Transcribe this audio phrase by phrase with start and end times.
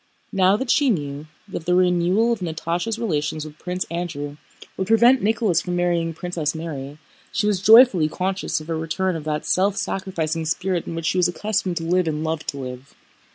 [0.33, 4.37] Now that she knew that the renewal of Natásha's relations with Prince Andrew
[4.75, 6.97] would prevent Nicholas from marrying Princess Mary,
[7.31, 11.17] she was joyfully conscious of a return of that self sacrificing spirit in which she
[11.19, 12.95] was accustomed to live and loved to live.